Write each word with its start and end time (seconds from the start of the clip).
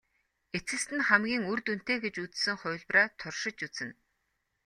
Эцэст 0.57 0.89
нь 0.95 1.05
хамгийн 1.07 1.43
үр 1.51 1.59
дүнтэй 1.65 1.97
гэж 2.03 2.15
үзсэн 2.25 2.55
хувилбараа 2.59 3.07
туршиж 3.19 3.57
үзнэ. 3.67 3.91